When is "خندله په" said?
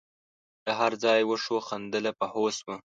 1.67-2.25